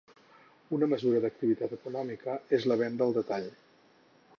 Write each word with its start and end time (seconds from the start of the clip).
Una 0.77 0.87
mesura 0.93 1.21
d'activitat 1.25 1.77
econòmica 1.79 2.39
és 2.59 2.67
la 2.73 2.83
venda 2.85 3.09
al 3.11 3.19
detall. 3.23 3.51